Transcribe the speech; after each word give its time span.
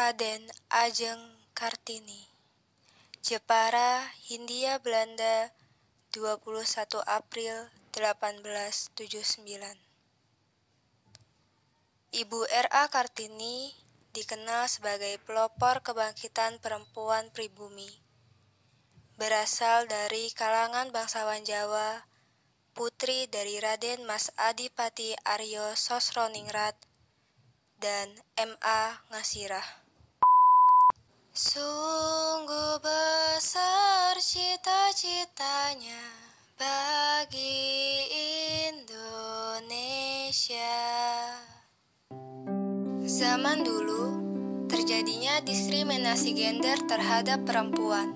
Raden 0.00 0.48
Ajeng 0.72 1.20
Kartini 1.52 2.24
Jepara, 3.20 4.00
Hindia 4.24 4.80
Belanda 4.80 5.52
21 6.16 7.04
April 7.04 7.68
1879 7.92 9.44
Ibu 12.16 12.40
R.A. 12.48 12.88
Kartini 12.88 13.76
dikenal 14.16 14.72
sebagai 14.72 15.20
pelopor 15.20 15.84
kebangkitan 15.84 16.56
perempuan 16.64 17.28
pribumi. 17.36 17.92
Berasal 19.20 19.84
dari 19.84 20.32
kalangan 20.32 20.88
bangsawan 20.96 21.44
Jawa, 21.44 22.08
putri 22.72 23.28
dari 23.28 23.60
Raden 23.60 24.08
Mas 24.08 24.32
Adipati 24.40 25.12
Aryo 25.28 25.76
Sosroningrat 25.76 26.88
dan 27.76 28.08
M.A. 28.40 28.96
Ngasirah. 29.12 29.79
Sungguh 31.30 32.82
besar 32.82 34.18
cita-citanya 34.18 36.02
bagi 36.58 38.02
Indonesia. 38.66 39.78
Zaman 43.06 43.62
dulu, 43.62 44.18
terjadinya 44.66 45.38
diskriminasi 45.46 46.34
gender 46.34 46.82
terhadap 46.90 47.46
perempuan. 47.46 48.10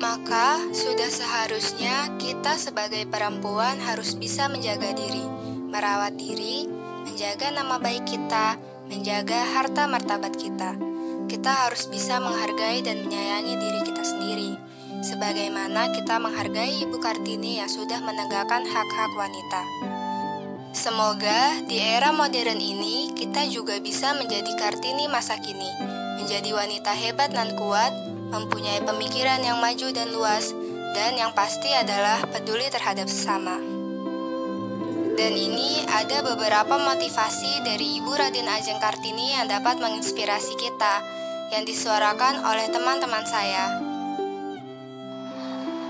Maka, 0.00 0.56
sudah 0.72 1.12
seharusnya 1.12 2.16
kita 2.16 2.56
sebagai 2.56 3.04
perempuan 3.12 3.76
harus 3.76 4.16
bisa 4.16 4.48
menjaga 4.48 4.96
diri, 4.96 5.28
merawat 5.72 6.20
diri, 6.20 6.68
menjaga 7.08 7.48
nama 7.48 7.80
baik 7.80 8.04
kita, 8.04 8.60
menjaga 8.92 9.40
harta 9.56 9.88
martabat 9.88 10.36
kita. 10.36 10.76
Kita 11.32 11.48
harus 11.64 11.88
bisa 11.88 12.20
menghargai 12.20 12.84
dan 12.84 13.08
menyayangi 13.08 13.56
diri 13.56 13.80
kita 13.88 14.04
sendiri, 14.04 14.52
sebagaimana 15.00 15.88
kita 15.96 16.20
menghargai 16.20 16.84
Ibu 16.84 17.00
Kartini 17.00 17.64
yang 17.64 17.72
sudah 17.72 18.04
menegakkan 18.04 18.68
hak-hak 18.68 19.12
wanita. 19.16 19.62
Semoga 20.76 21.64
di 21.64 21.80
era 21.80 22.12
modern 22.12 22.60
ini 22.60 23.16
kita 23.16 23.48
juga 23.48 23.80
bisa 23.80 24.12
menjadi 24.12 24.52
Kartini 24.60 25.08
masa 25.08 25.40
kini, 25.40 25.72
menjadi 26.20 26.52
wanita 26.52 26.92
hebat 26.92 27.32
dan 27.32 27.56
kuat, 27.56 27.96
mempunyai 28.28 28.84
pemikiran 28.84 29.40
yang 29.40 29.56
maju 29.56 29.88
dan 29.88 30.12
luas, 30.12 30.52
dan 30.92 31.16
yang 31.16 31.32
pasti 31.32 31.72
adalah 31.72 32.20
peduli 32.28 32.68
terhadap 32.68 33.08
sesama. 33.08 33.81
Dan 35.12 35.36
ini 35.36 35.84
ada 35.92 36.24
beberapa 36.24 36.80
motivasi 36.80 37.60
dari 37.68 38.00
Ibu 38.00 38.16
Raden 38.16 38.48
Ajeng 38.48 38.80
Kartini 38.80 39.36
yang 39.36 39.44
dapat 39.44 39.76
menginspirasi 39.76 40.56
kita, 40.56 41.04
yang 41.52 41.68
disuarakan 41.68 42.40
oleh 42.48 42.72
teman-teman 42.72 43.20
saya. 43.28 43.76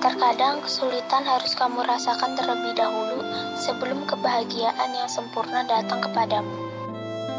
Terkadang 0.02 0.58
kesulitan 0.66 1.22
harus 1.22 1.54
kamu 1.54 1.86
rasakan 1.86 2.34
terlebih 2.34 2.74
dahulu 2.74 3.22
sebelum 3.54 4.02
kebahagiaan 4.10 4.90
yang 4.90 5.06
sempurna 5.06 5.62
datang 5.70 6.02
kepadamu. 6.02 6.58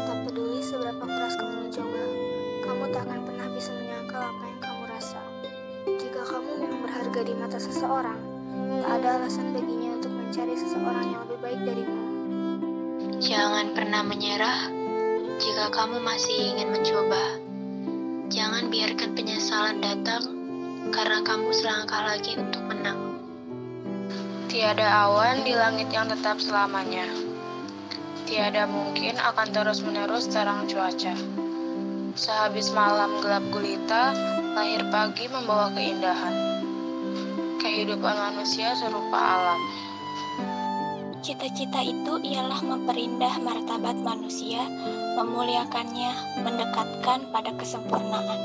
Tak 0.08 0.24
peduli 0.24 0.64
seberapa 0.64 1.04
keras 1.04 1.36
kamu 1.36 1.68
mencoba, 1.68 2.02
kamu 2.64 2.84
tak 2.96 3.02
akan 3.04 3.20
pernah 3.28 3.48
bisa 3.52 3.70
menyangkal 3.76 4.24
apa 4.24 4.44
yang 4.48 4.60
kamu 4.64 4.82
rasa. 4.88 5.20
Jika 6.00 6.24
kamu 6.24 6.50
memang 6.64 6.80
berharga 6.88 7.20
di 7.20 7.34
mata 7.36 7.60
seseorang, 7.60 8.20
tak 8.80 9.04
ada 9.04 9.20
alasan 9.20 9.52
baginya 9.52 10.00
untuk 10.00 10.13
mencari 10.24 10.56
seseorang 10.56 11.06
yang 11.12 11.20
lebih 11.28 11.38
baik 11.44 11.60
darimu. 11.68 12.00
Jangan 13.20 13.76
pernah 13.76 14.00
menyerah 14.00 14.72
jika 15.36 15.68
kamu 15.68 16.00
masih 16.00 16.56
ingin 16.56 16.72
mencoba. 16.72 17.24
Jangan 18.32 18.72
biarkan 18.72 19.12
penyesalan 19.12 19.84
datang 19.84 20.24
karena 20.96 21.20
kamu 21.20 21.52
selangkah 21.52 22.08
lagi 22.08 22.40
untuk 22.40 22.64
menang. 22.64 23.20
Tiada 24.48 24.88
awan 25.04 25.44
di 25.44 25.52
langit 25.52 25.92
yang 25.92 26.08
tetap 26.08 26.40
selamanya. 26.40 27.04
Tiada 28.24 28.64
mungkin 28.64 29.20
akan 29.20 29.52
terus-menerus 29.52 30.32
terang 30.32 30.64
cuaca. 30.64 31.12
Sehabis 32.16 32.72
malam 32.72 33.20
gelap 33.20 33.44
gulita, 33.52 34.16
lahir 34.56 34.88
pagi 34.88 35.28
membawa 35.28 35.68
keindahan. 35.76 36.32
Kehidupan 37.60 38.16
manusia 38.16 38.72
serupa 38.72 39.20
alam. 39.20 39.60
Cita-cita 41.24 41.80
itu 41.80 42.20
ialah 42.20 42.60
memperindah 42.60 43.40
martabat 43.40 43.96
manusia, 43.96 44.60
memuliakannya, 45.16 46.12
mendekatkan 46.44 47.24
pada 47.32 47.48
kesempurnaan. 47.56 48.36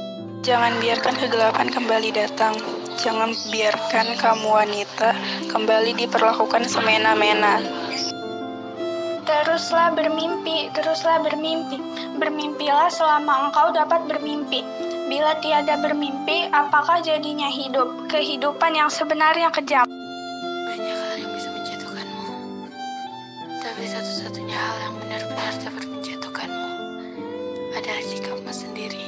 Jangan 0.48 0.80
biarkan 0.80 1.12
kegelapan 1.20 1.68
kembali 1.76 2.16
datang. 2.16 2.56
Jangan 3.04 3.36
biarkan 3.52 4.16
kamu 4.16 4.48
wanita 4.48 5.12
kembali 5.52 5.92
diperlakukan 6.00 6.72
semena-mena. 6.72 7.60
Teruslah 9.28 9.92
bermimpi, 9.92 10.72
teruslah 10.72 11.20
bermimpi. 11.20 11.84
Bermimpilah 12.16 12.88
selama 12.88 13.52
engkau 13.52 13.76
dapat 13.76 14.08
bermimpi. 14.08 14.64
Bila 15.12 15.36
tiada 15.44 15.76
bermimpi, 15.84 16.48
apakah 16.56 17.04
jadinya 17.04 17.52
hidup? 17.52 18.08
Kehidupan 18.08 18.72
yang 18.72 18.88
sebenarnya 18.88 19.52
kejam. 19.52 19.84
hal 24.60 24.76
yang 24.84 24.96
benar-benar 25.00 25.54
dapat 25.64 25.84
menjatuhkanmu 25.88 26.72
adalah 27.80 28.04
sikapmu 28.04 28.52
sendiri. 28.52 29.08